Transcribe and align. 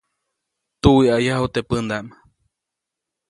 Tuwiʼayaju 0.81 1.47
teʼ 1.53 1.65
pändaʼm. 1.69 2.07